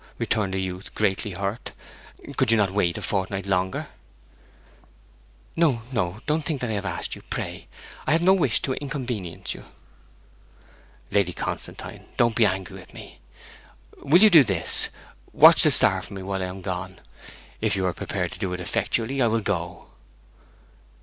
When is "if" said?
17.61-17.75